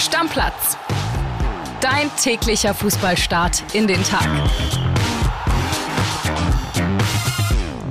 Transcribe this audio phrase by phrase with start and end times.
[0.00, 0.78] Stammplatz.
[1.82, 4.26] Dein täglicher Fußballstart in den Tag.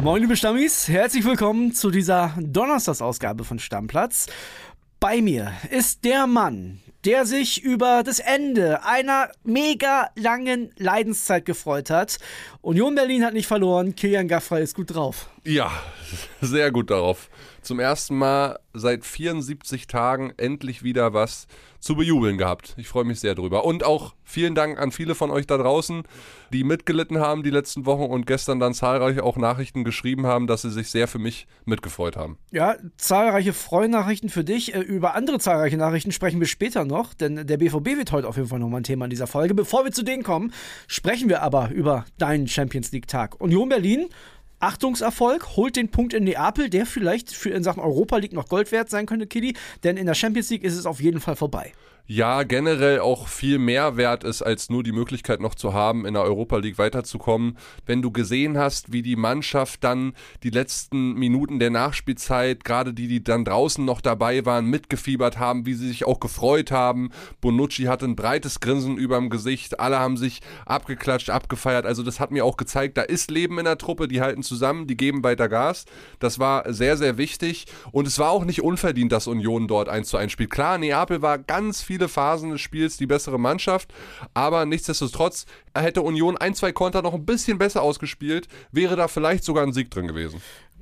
[0.01, 4.25] Moin liebe Stammis, herzlich willkommen zu dieser Donnerstagsausgabe von Stammplatz.
[4.99, 11.91] Bei mir ist der Mann, der sich über das Ende einer mega langen Leidenszeit gefreut
[11.91, 12.17] hat.
[12.61, 15.29] Union Berlin hat nicht verloren, Kilian Gaffrey ist gut drauf.
[15.43, 15.71] Ja,
[16.41, 17.29] sehr gut darauf.
[17.69, 21.45] Zum ersten Mal seit 74 Tagen endlich wieder was
[21.79, 22.73] zu bejubeln gehabt.
[22.77, 23.63] Ich freue mich sehr drüber.
[23.63, 26.01] Und auch vielen Dank an viele von euch da draußen,
[26.51, 30.63] die mitgelitten haben die letzten Wochen und gestern dann zahlreich auch Nachrichten geschrieben haben, dass
[30.63, 32.39] sie sich sehr für mich mitgefreut haben.
[32.49, 34.73] Ja, zahlreiche Freunachrichten für dich.
[34.73, 38.35] Äh, über andere zahlreiche Nachrichten sprechen wir später noch, denn der BVB wird heute auf
[38.35, 39.53] jeden Fall nochmal ein Thema in dieser Folge.
[39.53, 40.53] Bevor wir zu denen kommen,
[40.87, 43.39] sprechen wir aber über deinen Champions League-Tag.
[43.39, 44.09] Union Berlin
[44.59, 48.71] Achtungserfolg, holt den Punkt in Neapel, der vielleicht für in Sachen Europa League noch Gold
[48.71, 51.73] wert sein könnte, Kili, denn in der Champions League ist es auf jeden Fall vorbei
[52.09, 56.15] ja generell auch viel mehr wert ist, als nur die Möglichkeit noch zu haben, in
[56.15, 57.55] der Europa League weiterzukommen.
[57.85, 63.07] Wenn du gesehen hast, wie die Mannschaft dann die letzten Minuten der Nachspielzeit, gerade die,
[63.07, 67.11] die dann draußen noch dabei waren, mitgefiebert haben, wie sie sich auch gefreut haben.
[67.41, 71.85] Bonucci hatte ein breites Grinsen überm Gesicht, alle haben sich abgeklatscht, abgefeiert.
[71.85, 74.87] Also das hat mir auch gezeigt, da ist Leben in der Truppe, die halten zusammen,
[74.87, 75.85] die geben weiter Gas.
[76.17, 80.09] Das war sehr, sehr wichtig und es war auch nicht unverdient, dass Union dort 1
[80.09, 80.49] zu 1 spielt.
[80.49, 83.93] Klar, Neapel war ganz viel viele Phasen des Spiels die bessere Mannschaft,
[84.33, 89.43] aber nichtsdestotrotz hätte Union ein, zwei Konter noch ein bisschen besser ausgespielt, wäre da vielleicht
[89.43, 90.41] sogar ein Sieg drin gewesen.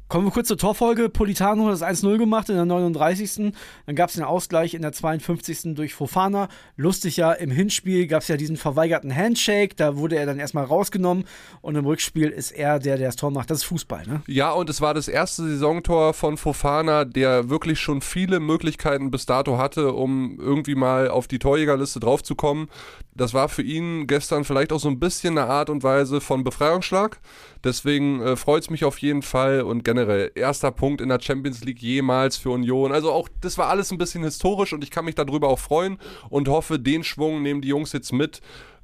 [0.09, 1.09] Kommen wir kurz zur Torfolge.
[1.09, 3.51] Politano hat das 1-0 gemacht in der 39.
[3.85, 5.75] Dann gab es den Ausgleich in der 52.
[5.75, 6.47] durch Fofana.
[6.77, 9.75] Lustig ja, im Hinspiel gab es ja diesen verweigerten Handshake.
[9.75, 11.25] Da wurde er dann erstmal rausgenommen.
[11.59, 13.51] Und im Rückspiel ist er der, der das Tor macht.
[13.51, 14.21] Das ist Fußball, ne?
[14.27, 19.25] Ja, und es war das erste Saisontor von Fofana, der wirklich schon viele Möglichkeiten bis
[19.25, 22.69] dato hatte, um irgendwie mal auf die Torjägerliste draufzukommen.
[23.17, 26.43] Das war für ihn gestern vielleicht auch so ein bisschen eine Art und Weise von
[26.43, 27.19] Befreiungsschlag.
[27.63, 31.63] Deswegen äh, freut es mich auf jeden Fall und generell erster Punkt in der Champions
[31.63, 32.91] League jemals für Union.
[32.91, 35.97] Also auch das war alles ein bisschen historisch und ich kann mich darüber auch freuen
[36.29, 38.41] und hoffe, den Schwung nehmen die Jungs jetzt mit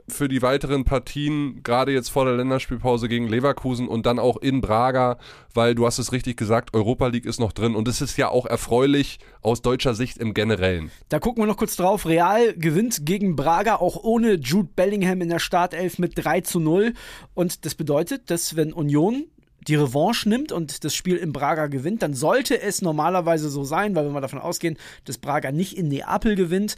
[0.08, 4.62] für die weiteren Partien, gerade jetzt vor der Länderspielpause gegen Leverkusen und dann auch in
[4.62, 5.18] Braga,
[5.54, 8.30] weil du hast es richtig gesagt, Europa League ist noch drin und es ist ja
[8.30, 10.92] auch erfreulich aus deutscher Sicht im Generellen.
[11.10, 12.06] Da gucken wir noch kurz drauf.
[12.06, 16.94] Real gewinnt gegen Braga auch ohne Jude Bellingham in der Startelf mit 3 zu 0
[17.34, 19.26] und das bedeutet, dass wenn Union
[19.68, 23.96] die Revanche nimmt und das Spiel in Braga gewinnt, dann sollte es normalerweise so sein,
[23.96, 26.76] weil wenn wir davon ausgehen, dass Braga nicht in Neapel gewinnt,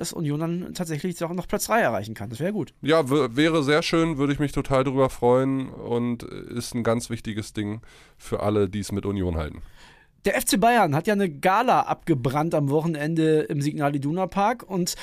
[0.00, 2.30] dass Union dann tatsächlich auch noch Platz 3 erreichen kann.
[2.30, 2.72] Das wäre gut.
[2.82, 7.52] Ja, wäre sehr schön, würde ich mich total darüber freuen und ist ein ganz wichtiges
[7.52, 7.82] Ding
[8.16, 9.62] für alle, die es mit Union halten.
[10.24, 14.94] Der FC Bayern hat ja eine Gala abgebrannt am Wochenende im Signal Iduna Park und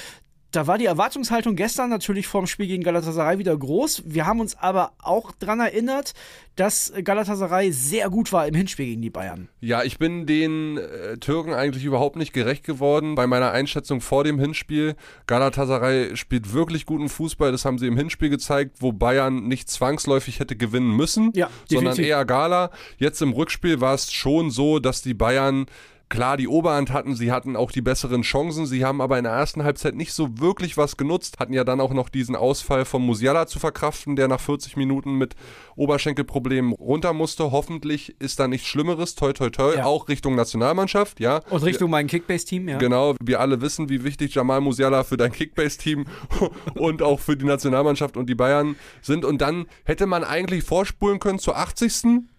[0.52, 4.04] da war die Erwartungshaltung gestern natürlich vorm Spiel gegen Galatasaray wieder groß.
[4.06, 6.14] Wir haben uns aber auch daran erinnert,
[6.56, 9.50] dass Galatasaray sehr gut war im Hinspiel gegen die Bayern.
[9.60, 14.24] Ja, ich bin den äh, Türken eigentlich überhaupt nicht gerecht geworden bei meiner Einschätzung vor
[14.24, 14.96] dem Hinspiel.
[15.28, 20.40] Galatasaray spielt wirklich guten Fußball, das haben sie im Hinspiel gezeigt, wo Bayern nicht zwangsläufig
[20.40, 22.72] hätte gewinnen müssen, ja, sondern eher Gala.
[22.98, 25.68] Jetzt im Rückspiel war es schon so, dass die Bayern
[26.10, 29.34] klar die Oberhand hatten, sie hatten auch die besseren Chancen, sie haben aber in der
[29.34, 33.02] ersten Halbzeit nicht so wirklich was genutzt, hatten ja dann auch noch diesen Ausfall von
[33.02, 35.36] Musiala zu verkraften, der nach 40 Minuten mit
[35.76, 37.52] Oberschenkelproblemen runter musste.
[37.52, 39.86] Hoffentlich ist da nichts Schlimmeres, toi toi toi, ja.
[39.86, 41.42] auch Richtung Nationalmannschaft, ja.
[41.50, 42.78] Und Richtung mein Kickbase-Team, ja.
[42.78, 46.06] Genau, wir alle wissen, wie wichtig Jamal Musiala für dein Kickbase-Team
[46.76, 49.26] und auch für die Nationalmannschaft und die Bayern sind.
[49.26, 51.88] Und dann hätte man eigentlich vorspulen können zur 80.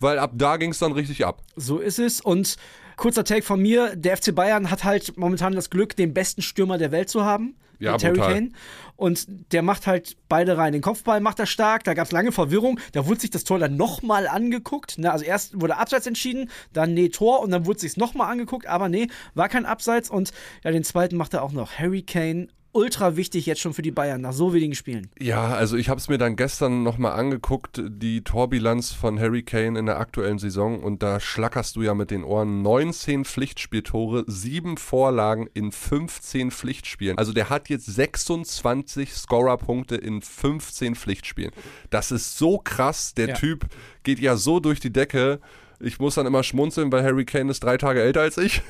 [0.01, 1.43] Weil ab da ging es dann richtig ab.
[1.57, 2.57] So ist es und
[2.99, 3.97] Kurzer Take von mir.
[3.97, 7.55] Der FC Bayern hat halt momentan das Glück, den besten Stürmer der Welt zu haben.
[7.79, 8.51] Ja, Terry Kane.
[8.97, 10.73] Und der macht halt beide rein.
[10.73, 11.85] Den Kopfball macht er stark.
[11.85, 12.81] Da gab es lange Verwirrung.
[12.93, 14.99] Da wurde sich das Tor dann nochmal angeguckt.
[14.99, 15.13] Ne?
[15.13, 18.67] Also erst wurde Abseits entschieden, dann nee, Tor und dann wurde sich nochmal angeguckt.
[18.67, 20.11] Aber nee, war kein Abseits.
[20.11, 20.33] Und
[20.65, 21.79] ja, den zweiten macht er auch noch.
[21.79, 25.09] Harry Kane ultra wichtig jetzt schon für die Bayern nach so wenigen Spielen.
[25.19, 29.79] Ja, also ich habe es mir dann gestern nochmal angeguckt, die Torbilanz von Harry Kane
[29.79, 34.77] in der aktuellen Saison und da schlackerst du ja mit den Ohren 19 Pflichtspieltore, 7
[34.77, 37.19] Vorlagen in 15 Pflichtspielen.
[37.19, 41.53] Also der hat jetzt 26 Scorerpunkte in 15 Pflichtspielen.
[41.91, 43.35] Das ist so krass, der ja.
[43.35, 43.67] Typ
[44.05, 45.41] geht ja so durch die Decke.
[45.81, 48.63] Ich muss dann immer schmunzeln, weil Harry Kane ist drei Tage älter als ich.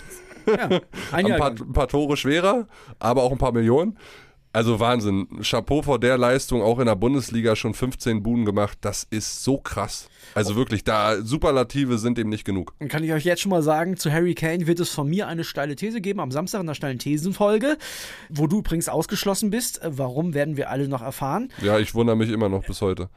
[0.49, 0.81] Ja,
[1.12, 2.67] ein, ein, paar, ein, paar, Tore schwerer,
[2.99, 3.99] aber auch ein paar Millionen.
[4.58, 5.28] Also Wahnsinn.
[5.40, 8.76] Chapeau vor der Leistung, auch in der Bundesliga schon 15 Buden gemacht.
[8.81, 10.08] Das ist so krass.
[10.34, 12.75] Also wirklich, da Superlative sind dem nicht genug.
[12.81, 15.28] Dann kann ich euch jetzt schon mal sagen, zu Harry Kane wird es von mir
[15.28, 17.78] eine steile These geben am Samstag in der steilen Thesenfolge,
[18.31, 19.81] wo du übrigens ausgeschlossen bist.
[19.84, 21.52] Warum werden wir alle noch erfahren?
[21.62, 23.10] Ja, ich wundere mich immer noch bis heute.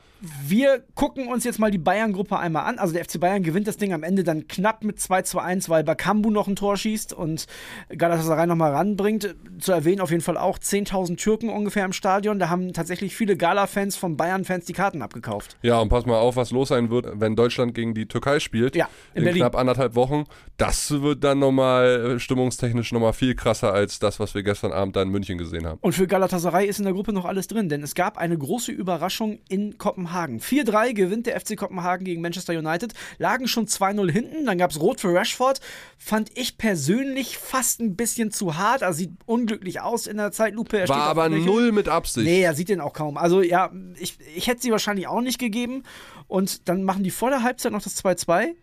[0.45, 2.77] Wir gucken uns jetzt mal die Bayern-Gruppe einmal an.
[2.77, 5.69] Also der FC Bayern gewinnt das Ding am Ende dann knapp mit 2 zu 1,
[5.69, 7.47] weil Bakambu noch ein Tor schießt und
[7.89, 9.33] Galatasaray nochmal ranbringt.
[9.57, 12.39] Zu erwähnen auf jeden Fall auch 10.000 Türken ungefähr im Stadion.
[12.39, 15.55] Da haben tatsächlich viele Gala-Fans von Bayern-Fans die Karten abgekauft.
[15.61, 18.75] Ja, und pass mal auf, was los sein wird, wenn Deutschland gegen die Türkei spielt.
[18.75, 20.25] Ja, in, in knapp anderthalb Wochen.
[20.57, 24.97] Das wird dann nochmal äh, stimmungstechnisch nochmal viel krasser als das, was wir gestern Abend
[24.97, 25.79] da in München gesehen haben.
[25.79, 28.73] Und für Galatasaray ist in der Gruppe noch alles drin, denn es gab eine große
[28.73, 30.41] Überraschung in Kopenhagen.
[30.41, 34.81] 4-3 gewinnt der FC Kopenhagen gegen Manchester United, lagen schon 2-0 hinten, dann gab es
[34.81, 35.61] Rot für Rashford.
[35.97, 38.81] Fand ich persönlich fast ein bisschen zu hart.
[38.81, 40.77] Er sieht unglücklich aus in der Zeitlupe.
[40.77, 42.25] Er War aber null mit Absicht.
[42.25, 43.17] Nee, er sieht den auch kaum.
[43.17, 43.69] Also ja,
[43.99, 45.83] ich, ich hätte sie wahrscheinlich auch nicht gegeben.
[46.27, 48.53] Und dann machen die vor der Halbzeit noch das 2-2 äh,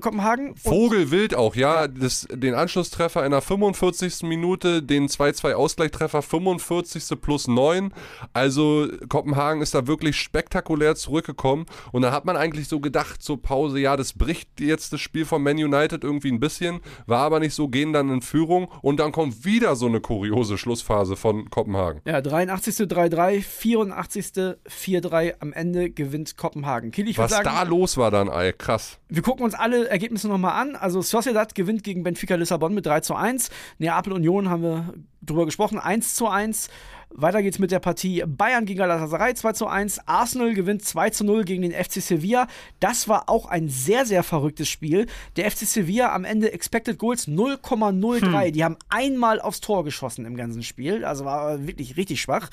[0.00, 0.56] Kopenhagen.
[0.56, 1.88] Vogelwild auch, ja.
[1.88, 4.22] Das, den Anschlusstreffer in der 45.
[4.22, 7.20] Minute, den 2-2-Ausgleichtreffer 45.
[7.20, 7.92] plus 9.
[8.32, 11.66] Also Kopenhagen ist da wirklich spektakulär zurückgekommen.
[11.92, 15.24] Und da hat man eigentlich so gedacht, zur Pause, ja, das bricht jetzt das Spiel
[15.24, 16.80] von Man United irgendwie ein bisschen.
[17.06, 18.68] War aber nicht so, gehen dann in Führung.
[18.82, 22.00] Und dann kommt wieder so eine kuriose Schlussphase von Kopenhagen.
[22.04, 22.88] Ja, 83.
[22.88, 24.26] 3-3, 84.
[24.68, 25.34] 4-3.
[25.40, 26.90] Am Ende gewinnt Kopenhagen.
[26.90, 28.98] Kiel, Was sagen, da los war dann, ey, krass.
[29.08, 30.76] Wir gucken uns alle Ergebnisse nochmal an.
[30.76, 33.50] Also Sociedad gewinnt gegen Benfica Lissabon mit 3 zu 1.
[33.78, 36.68] Neapel Union haben wir drüber gesprochen, 1 zu 1.
[37.10, 40.06] Weiter geht's mit der Partie Bayern gegen Galatasaray 2 zu 1.
[40.06, 42.48] Arsenal gewinnt 2 zu 0 gegen den FC Sevilla.
[42.80, 45.06] Das war auch ein sehr, sehr verrücktes Spiel.
[45.36, 48.46] Der FC Sevilla am Ende Expected Goals 0,03.
[48.46, 48.52] Hm.
[48.52, 51.04] Die haben einmal aufs Tor geschossen im ganzen Spiel.
[51.04, 52.50] Also war wirklich richtig schwach.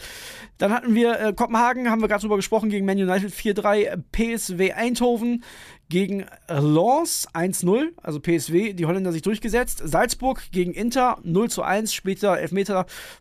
[0.57, 4.03] Dann hatten wir äh, Kopenhagen, haben wir gerade drüber gesprochen, gegen Man United 4-3.
[4.11, 5.43] PSW Eindhoven
[5.89, 9.81] gegen Lens 1-0, also PSW, die Holländer sich durchgesetzt.
[9.83, 12.54] Salzburg gegen Inter 0 zu 1, später Elfmeter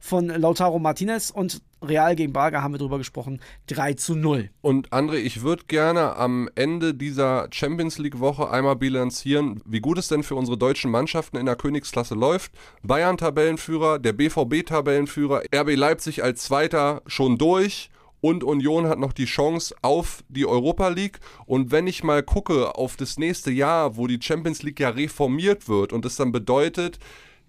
[0.00, 4.50] von Lautaro Martinez und Real gegen Braga haben wir drüber gesprochen, 3 zu 0.
[4.62, 9.98] Und André, ich würde gerne am Ende dieser Champions League Woche einmal bilanzieren, wie gut
[9.98, 12.52] es denn für unsere deutschen Mannschaften in der Königsklasse läuft.
[12.82, 17.90] Bayern Tabellenführer, der BVB Tabellenführer, RB Leipzig als Zweiter schon durch
[18.24, 21.20] und Union hat noch die Chance auf die Europa League.
[21.44, 25.68] Und wenn ich mal gucke auf das nächste Jahr, wo die Champions League ja reformiert
[25.68, 26.98] wird und es dann bedeutet,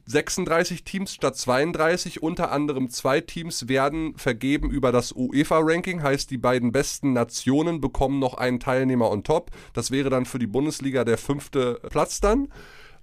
[0.07, 6.38] 36 Teams statt 32, unter anderem zwei Teams werden vergeben über das UEFA-Ranking, heißt die
[6.38, 9.52] beiden besten Nationen bekommen noch einen Teilnehmer on top.
[9.74, 12.50] Das wäre dann für die Bundesliga der fünfte Platz dann.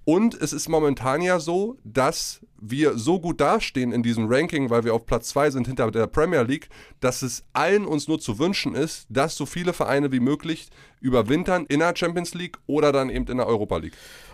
[0.05, 4.83] Und es ist momentan ja so, dass wir so gut dastehen in diesem Ranking, weil
[4.83, 6.67] wir auf Platz 2 sind hinter der Premier League,
[6.99, 11.65] dass es allen uns nur zu wünschen ist, dass so viele Vereine wie möglich überwintern
[11.67, 13.93] in der Champions League oder dann eben in der Europa League.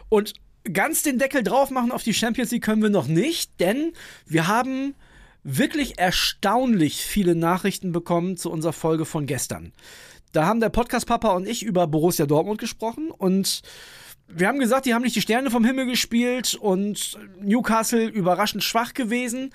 [0.10, 0.34] Und
[0.72, 3.94] ganz den Deckel drauf machen auf die Champions League können wir noch nicht, denn
[4.26, 4.96] wir haben
[5.44, 9.72] wirklich erstaunlich viele Nachrichten bekommen zu unserer Folge von gestern.
[10.32, 13.62] Da haben der Podcast Papa und ich über Borussia Dortmund gesprochen und
[14.28, 18.94] wir haben gesagt, die haben nicht die Sterne vom Himmel gespielt und Newcastle überraschend schwach
[18.94, 19.52] gewesen.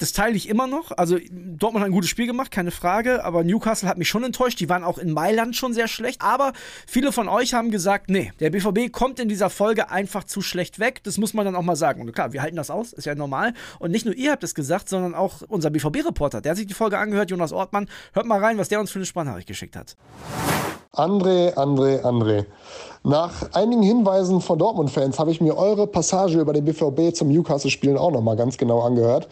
[0.00, 0.92] Das teile ich immer noch.
[0.92, 4.58] Also Dortmund hat ein gutes Spiel gemacht, keine Frage, aber Newcastle hat mich schon enttäuscht.
[4.58, 6.22] Die waren auch in Mailand schon sehr schlecht.
[6.22, 6.54] Aber
[6.86, 10.78] viele von euch haben gesagt, nee, der BVB kommt in dieser Folge einfach zu schlecht
[10.78, 11.02] weg.
[11.04, 12.00] Das muss man dann auch mal sagen.
[12.00, 13.52] Und klar, wir halten das aus, ist ja normal.
[13.78, 16.40] Und nicht nur ihr habt es gesagt, sondern auch unser BVB-Reporter.
[16.40, 17.86] Der hat sich die Folge angehört, Jonas Ortmann.
[18.14, 19.96] Hört mal rein, was der uns für eine Sprachnachricht geschickt hat.
[20.92, 22.46] André, André, André.
[23.04, 27.96] Nach einigen Hinweisen von Dortmund-Fans habe ich mir eure Passage über den BVB zum Newcastle-Spielen
[27.96, 29.28] auch nochmal ganz genau angehört.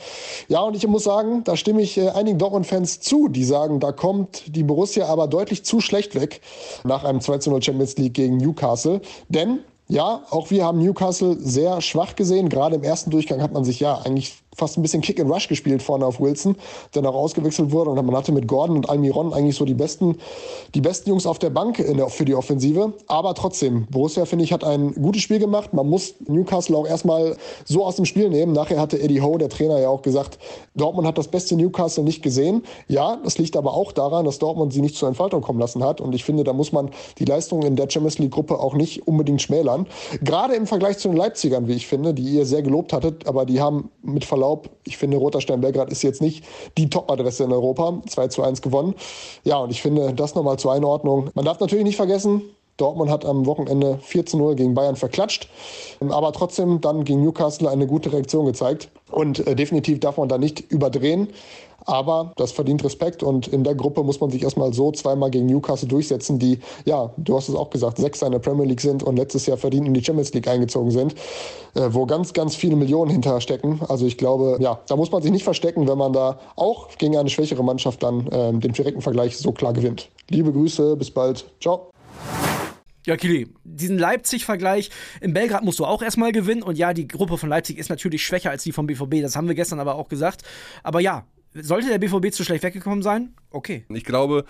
[0.46, 3.90] Ja, und ich muss sagen, da stimme ich äh, einigen Dortmund-Fans zu, die sagen, da
[3.90, 6.40] kommt die Borussia aber deutlich zu schlecht weg
[6.84, 9.00] nach einem 2-0 Champions League gegen Newcastle.
[9.28, 12.48] Denn ja, auch wir haben Newcastle sehr schwach gesehen.
[12.48, 15.48] Gerade im ersten Durchgang hat man sich ja eigentlich fast ein bisschen Kick and Rush
[15.48, 16.56] gespielt vorne auf Wilson,
[16.94, 17.90] der noch ausgewechselt wurde.
[17.90, 20.18] Und man hatte mit Gordon und Almiron eigentlich so die besten,
[20.74, 22.92] die besten Jungs auf der Bank der, für die Offensive.
[23.06, 25.72] Aber trotzdem, Borussia, finde ich, hat ein gutes Spiel gemacht.
[25.72, 28.52] Man muss Newcastle auch erstmal so aus dem Spiel nehmen.
[28.52, 30.38] Nachher hatte Eddie Howe, der Trainer, ja auch gesagt,
[30.74, 32.64] Dortmund hat das beste Newcastle nicht gesehen.
[32.88, 36.00] Ja, das liegt aber auch daran, dass Dortmund sie nicht zur Entfaltung kommen lassen hat.
[36.00, 39.40] Und ich finde, da muss man die Leistung in der Champions League-Gruppe auch nicht unbedingt
[39.40, 39.86] schmälern.
[40.22, 43.46] Gerade im Vergleich zu den Leipzigern, wie ich finde, die ihr sehr gelobt hattet, aber
[43.46, 46.42] die haben mit Verlauf Verlaub, ich finde, Roter Stern Belgrad ist jetzt nicht
[46.78, 48.00] die Top-Adresse in Europa.
[48.06, 48.94] 2 zu 1 gewonnen.
[49.44, 51.30] Ja, und ich finde das nochmal zur Einordnung.
[51.34, 52.42] Man darf natürlich nicht vergessen,
[52.78, 55.48] Dortmund hat am Wochenende 4 zu 0 gegen Bayern verklatscht,
[56.00, 58.88] aber trotzdem dann gegen Newcastle eine gute Reaktion gezeigt.
[59.10, 61.28] Und äh, definitiv darf man da nicht überdrehen.
[61.88, 65.46] Aber das verdient Respekt und in der Gruppe muss man sich erstmal so zweimal gegen
[65.46, 69.02] Newcastle durchsetzen, die, ja, du hast es auch gesagt, Sechster in der Premier League sind
[69.02, 71.14] und letztes Jahr verdient in die Champions League eingezogen sind,
[71.74, 73.80] äh, wo ganz, ganz viele Millionen hinterher stecken.
[73.88, 77.16] Also ich glaube, ja, da muss man sich nicht verstecken, wenn man da auch gegen
[77.16, 80.10] eine schwächere Mannschaft dann äh, den direkten Vergleich so klar gewinnt.
[80.28, 81.46] Liebe Grüße, bis bald.
[81.58, 81.90] Ciao.
[83.06, 84.90] Ja, Kili, diesen Leipzig-Vergleich
[85.22, 86.62] in Belgrad musst du auch erstmal gewinnen.
[86.62, 89.22] Und ja, die Gruppe von Leipzig ist natürlich schwächer als die vom BVB.
[89.22, 90.42] Das haben wir gestern aber auch gesagt.
[90.82, 91.24] Aber ja,
[91.62, 93.34] sollte der BVB zu schlecht weggekommen sein?
[93.50, 93.84] Okay.
[93.88, 94.44] Ich glaube,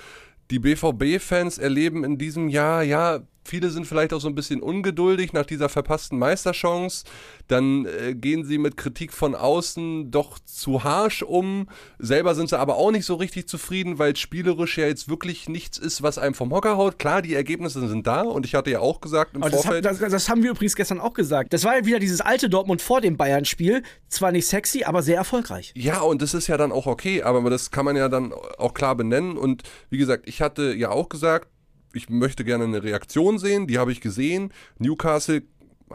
[0.51, 5.33] die BVB-Fans erleben in diesem Jahr, ja, Viele sind vielleicht auch so ein bisschen ungeduldig
[5.33, 7.05] nach dieser verpassten Meisterchance.
[7.47, 11.69] Dann äh, gehen sie mit Kritik von außen doch zu harsch um.
[11.99, 15.79] Selber sind sie aber auch nicht so richtig zufrieden, weil spielerisch ja jetzt wirklich nichts
[15.79, 16.99] ist, was einem vom Hocker haut.
[16.99, 19.83] Klar, die Ergebnisse sind da und ich hatte ja auch gesagt im aber Vorfeld.
[19.83, 21.55] Das, das, das, haben wir übrigens gestern auch gesagt.
[21.55, 23.83] Das war ja wieder dieses alte Dortmund vor dem Bayern-Spiel.
[24.09, 25.73] Zwar nicht sexy, aber sehr erfolgreich.
[25.75, 28.75] Ja, und das ist ja dann auch okay, aber das kann man ja dann auch
[28.75, 29.39] klar benennen.
[29.39, 31.49] Und wie gesagt, ich hatte ja auch gesagt,
[31.93, 34.53] ich möchte gerne eine Reaktion sehen, die habe ich gesehen.
[34.79, 35.43] Newcastle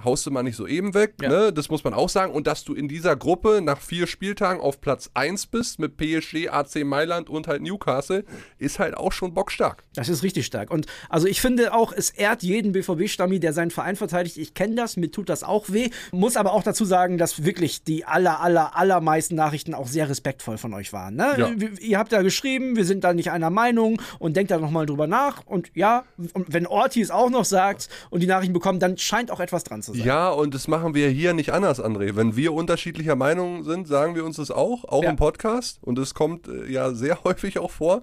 [0.04, 1.30] haust du mal nicht so eben weg, ja.
[1.30, 1.54] ne?
[1.54, 2.34] das muss man auch sagen.
[2.34, 6.50] Und dass du in dieser Gruppe nach vier Spieltagen auf Platz 1 bist mit PSG,
[6.50, 8.26] AC Mailand und halt Newcastle,
[8.58, 9.84] ist halt auch schon bockstark.
[9.96, 10.72] Das ist richtig stark.
[10.72, 14.38] Und also ich finde auch, es ehrt jeden BVB-Stammi, der seinen Verein verteidigt.
[14.38, 15.90] Ich kenne das, mir tut das auch weh.
[16.12, 20.58] Muss aber auch dazu sagen, dass wirklich die aller, aller, allermeisten Nachrichten auch sehr respektvoll
[20.58, 21.16] von euch waren.
[21.16, 21.36] Ne?
[21.38, 21.52] Ja.
[21.80, 25.08] Ihr habt da geschrieben, wir sind da nicht einer Meinung und denkt da nochmal drüber
[25.08, 25.46] nach.
[25.46, 29.32] Und ja, und wenn Orti es auch noch sagt und die Nachrichten bekommen, dann scheint
[29.32, 30.06] auch etwas dran zu sein.
[30.06, 32.16] Ja, und das machen wir hier nicht anders, André.
[32.16, 35.10] Wenn wir unterschiedlicher Meinung sind, sagen wir uns das auch, auch ja.
[35.10, 35.80] im Podcast.
[35.82, 38.02] Und es kommt äh, ja sehr häufig auch vor.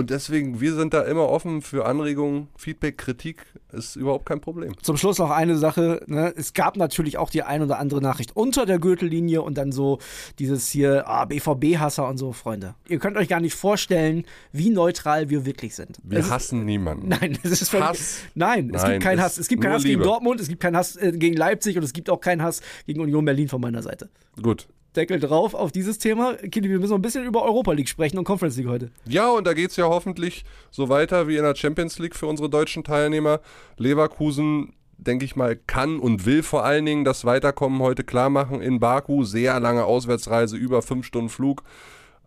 [0.00, 4.72] Und deswegen, wir sind da immer offen für Anregungen, Feedback, Kritik, ist überhaupt kein Problem.
[4.80, 6.02] Zum Schluss noch eine Sache.
[6.06, 6.32] Ne?
[6.34, 9.98] Es gab natürlich auch die ein oder andere Nachricht unter der Gürtellinie und dann so
[10.38, 12.76] dieses hier ah, BVB-Hasser und so, Freunde.
[12.88, 15.98] Ihr könnt euch gar nicht vorstellen, wie neutral wir wirklich sind.
[16.02, 17.08] Wir es hassen ist, niemanden.
[17.08, 18.20] Nein, es ist Hass.
[18.34, 19.36] Nein, es Nein, gibt keinen Hass.
[19.36, 19.98] Es gibt keinen Hass Liebe.
[19.98, 22.62] gegen Dortmund, es gibt keinen Hass äh, gegen Leipzig und es gibt auch keinen Hass
[22.86, 24.08] gegen Union Berlin von meiner Seite.
[24.40, 24.66] Gut,
[24.96, 26.34] Deckel drauf auf dieses Thema.
[26.34, 28.90] Kili, wir müssen ein bisschen über Europa League sprechen und Conference League heute.
[29.06, 32.26] Ja, und da geht es ja hoffentlich so weiter wie in der Champions League für
[32.26, 33.40] unsere deutschen Teilnehmer.
[33.76, 38.60] Leverkusen, denke ich mal, kann und will vor allen Dingen das Weiterkommen heute klar machen
[38.60, 39.24] in Baku.
[39.24, 41.62] Sehr lange Auswärtsreise, über fünf Stunden Flug.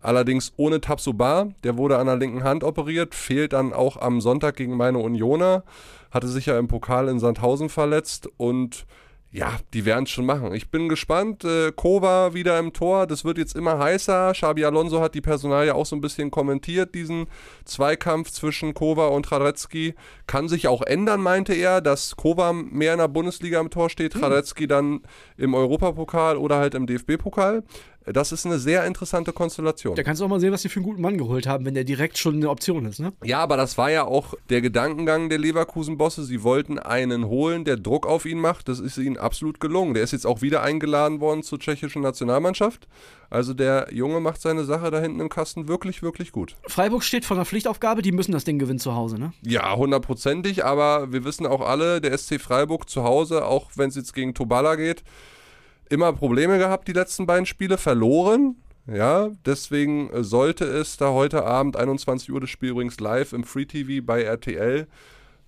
[0.00, 4.56] Allerdings ohne Tabsoba, der wurde an der linken Hand operiert, fehlt dann auch am Sonntag
[4.56, 5.64] gegen meine Unioner,
[6.10, 8.84] hatte sich ja im Pokal in Sandhausen verletzt und
[9.34, 10.54] ja, die werden es schon machen.
[10.54, 11.42] Ich bin gespannt.
[11.42, 14.30] Äh, Kova wieder im Tor, das wird jetzt immer heißer.
[14.32, 17.26] Xabi Alonso hat die Personalie auch so ein bisschen kommentiert, diesen
[17.64, 19.96] Zweikampf zwischen Kova und Radetzky.
[20.28, 24.14] Kann sich auch ändern, meinte er, dass Kova mehr in der Bundesliga im Tor steht,
[24.14, 24.22] hm.
[24.22, 25.00] Radetzky dann
[25.36, 27.64] im Europapokal oder halt im DFB-Pokal.
[28.06, 29.96] Das ist eine sehr interessante Konstellation.
[29.96, 31.74] Da kannst du auch mal sehen, was die für einen guten Mann geholt haben, wenn
[31.74, 33.12] der direkt schon eine Option ist, ne?
[33.24, 36.24] Ja, aber das war ja auch der Gedankengang der Leverkusen-Bosse.
[36.24, 38.68] Sie wollten einen holen, der Druck auf ihn macht.
[38.68, 39.94] Das ist ihnen absolut gelungen.
[39.94, 42.88] Der ist jetzt auch wieder eingeladen worden zur tschechischen Nationalmannschaft.
[43.30, 46.56] Also der Junge macht seine Sache da hinten im Kasten wirklich, wirklich gut.
[46.68, 49.32] Freiburg steht vor einer Pflichtaufgabe, die müssen das Ding gewinnen zu Hause, ne?
[49.42, 53.96] Ja, hundertprozentig, aber wir wissen auch alle, der SC Freiburg zu Hause, auch wenn es
[53.96, 55.02] jetzt gegen Tobala geht,
[55.90, 58.56] immer Probleme gehabt, die letzten beiden Spiele, verloren.
[58.86, 63.64] Ja, deswegen sollte es da heute Abend 21 Uhr das Spiel übrigens live im Free
[63.64, 64.86] TV bei RTL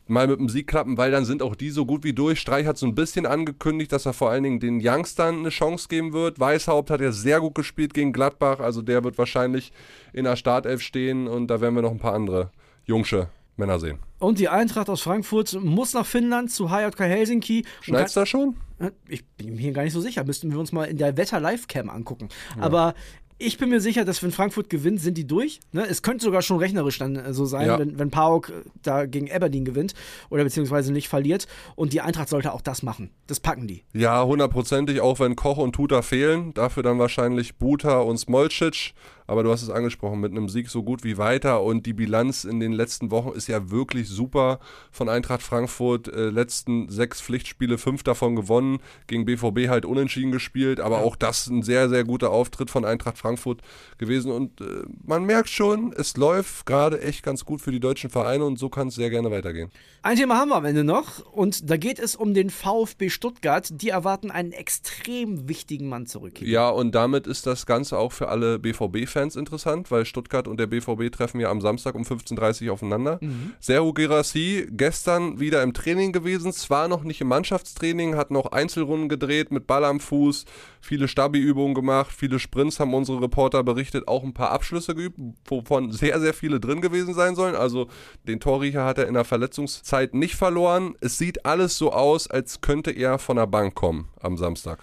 [0.09, 2.41] mal mit dem Sieg klappen, weil dann sind auch die so gut wie durch.
[2.41, 5.89] Streich hat so ein bisschen angekündigt, dass er vor allen Dingen den Youngstern eine Chance
[5.89, 6.39] geben wird.
[6.39, 9.73] Weißhaupt hat ja sehr gut gespielt gegen Gladbach, also der wird wahrscheinlich
[10.13, 12.51] in der Startelf stehen und da werden wir noch ein paar andere
[12.85, 13.99] Jungsche Männer sehen.
[14.19, 17.65] Und die Eintracht aus Frankfurt muss nach Finnland zu HJK Helsinki.
[17.83, 18.57] Schneid's da schon?
[18.79, 20.25] Äh, ich bin mir gar nicht so sicher.
[20.25, 22.29] Müssten wir uns mal in der Wetter-Live-Cam angucken.
[22.57, 22.63] Ja.
[22.63, 22.95] Aber
[23.39, 25.61] ich bin mir sicher, dass wenn Frankfurt gewinnt, sind die durch.
[25.73, 25.87] Ne?
[25.87, 27.79] Es könnte sogar schon rechnerisch dann äh, so sein, ja.
[27.79, 29.93] wenn, wenn Pauk äh, da gegen Aberdeen gewinnt
[30.31, 31.47] oder beziehungsweise nicht verliert.
[31.75, 33.11] Und die Eintracht sollte auch das machen.
[33.27, 33.85] Das packen die.
[33.93, 36.55] Ja, hundertprozentig, auch wenn Koch und Tuta fehlen.
[36.55, 38.95] Dafür dann wahrscheinlich Buta und Smolcic
[39.27, 42.45] aber du hast es angesprochen, mit einem Sieg so gut wie weiter und die Bilanz
[42.45, 46.09] in den letzten Wochen ist ja wirklich super von Eintracht Frankfurt.
[46.09, 51.47] Äh, letzten sechs Pflichtspiele, fünf davon gewonnen, gegen BVB halt unentschieden gespielt, aber auch das
[51.47, 53.63] ein sehr, sehr guter Auftritt von Eintracht Frankfurt
[53.99, 58.11] gewesen und äh, man merkt schon, es läuft gerade echt ganz gut für die deutschen
[58.11, 59.71] Vereine und so kann es sehr gerne weitergehen.
[60.03, 63.69] Ein Thema haben wir am Ende noch und da geht es um den VfB Stuttgart.
[63.73, 66.41] Die erwarten einen extrem wichtigen Mann zurück.
[66.41, 70.61] Ja, und damit ist das Ganze auch für alle BVB-Fans Fans interessant, weil Stuttgart und
[70.61, 73.19] der BVB treffen ja am Samstag um 15.30 Uhr aufeinander.
[73.23, 73.55] Mhm.
[73.61, 79.09] Serhu Gerassi gestern wieder im Training gewesen, zwar noch nicht im Mannschaftstraining, hat noch Einzelrunden
[79.09, 80.45] gedreht mit Ball am Fuß,
[80.83, 85.93] viele Stabi-Übungen gemacht, viele Sprints haben unsere Reporter berichtet, auch ein paar Abschlüsse geübt, wovon
[85.93, 87.55] sehr, sehr viele drin gewesen sein sollen.
[87.55, 87.89] Also
[88.29, 90.95] den Torriecher hat er in der Verletzungszeit nicht verloren.
[91.01, 94.79] Es sieht alles so aus, als könnte er von der Bank kommen am Samstag.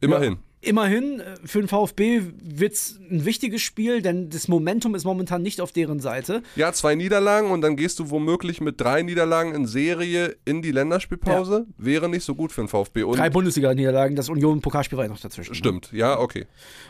[0.00, 0.32] Immerhin.
[0.32, 0.38] Ja.
[0.64, 5.42] Immerhin, äh, für den VfB wird es ein wichtiges Spiel, denn das Momentum ist momentan
[5.42, 6.42] nicht auf deren Seite.
[6.56, 10.72] Ja, zwei Niederlagen und dann gehst du womöglich mit drei Niederlagen in Serie in die
[10.72, 11.66] Länderspielpause.
[11.68, 11.84] Ja.
[11.84, 13.02] Wäre nicht so gut für den VfB.
[13.02, 15.52] Und drei Bundesliga-Niederlagen, das Union-Pokalspiel war ja noch dazwischen.
[15.52, 15.56] Ne?
[15.56, 15.98] Stimmt, ne?
[15.98, 16.46] ja, okay.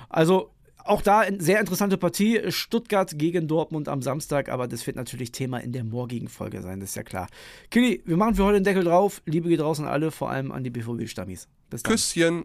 [0.09, 0.51] Also
[0.85, 2.41] auch da eine sehr interessante Partie.
[2.49, 6.81] Stuttgart gegen Dortmund am Samstag, aber das wird natürlich Thema in der morgigen Folge sein,
[6.81, 7.29] das ist ja klar.
[7.71, 9.23] Kili, wir machen für heute den Deckel drauf.
[9.27, 11.49] Liebe geht raus an alle, vor allem an die BVB-Stammis.
[11.71, 11.93] Bis dann.
[11.93, 12.45] Küsschen.